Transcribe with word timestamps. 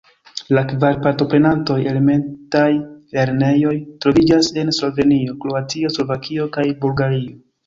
La 0.57 0.61
kvar 0.69 0.95
partoprenontaj 1.01 1.75
elementaj 1.91 2.69
lernejoj 3.17 3.75
troviĝas 4.07 4.51
en 4.63 4.73
Slovenio, 4.79 5.37
Kroatio, 5.45 5.93
Slovakio 5.99 6.49
kaj 6.59 6.67
Bulgario. 6.83 7.39